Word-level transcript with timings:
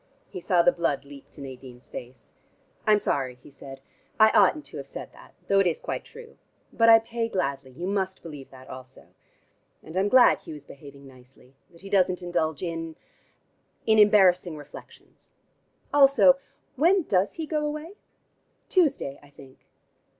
He 0.31 0.39
saw 0.41 0.63
the 0.63 0.71
blood 0.71 1.05
leap 1.05 1.29
to 1.29 1.41
Nadine's 1.41 1.87
face. 1.87 2.25
"I'm 2.87 2.97
sorry," 2.97 3.35
he 3.43 3.51
said. 3.51 3.81
"I 4.19 4.31
oughtn't 4.31 4.65
to 4.65 4.77
have 4.77 4.87
said 4.87 5.13
that, 5.13 5.35
though 5.47 5.59
it 5.59 5.67
is 5.67 5.79
quite 5.79 6.03
true. 6.05 6.39
But 6.73 6.89
I 6.89 6.97
pay 6.97 7.29
gladly: 7.29 7.69
you 7.69 7.85
must 7.85 8.23
believe 8.23 8.49
that 8.49 8.67
also. 8.67 9.09
And 9.83 9.95
I'm 9.95 10.09
glad 10.09 10.39
Hugh 10.39 10.55
is 10.55 10.65
behaving 10.65 11.05
nicely, 11.05 11.53
that 11.69 11.81
he 11.81 11.89
doesn't 11.91 12.23
indulge 12.23 12.63
in 12.63 12.95
in 13.85 13.99
embarrassing 13.99 14.57
reflections. 14.57 15.29
Also, 15.93 16.39
when 16.75 17.03
does 17.03 17.33
he 17.35 17.45
go 17.45 17.63
away?" 17.63 17.93
"Tuesday, 18.69 19.19
I 19.21 19.29
think." 19.29 19.67